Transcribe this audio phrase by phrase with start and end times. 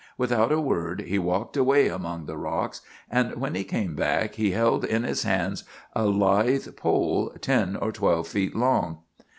[0.17, 4.49] Without a word, he walked away among the rocks, and when he came back he
[4.49, 9.03] held in his hands a lithe pole ten or twelve feet long.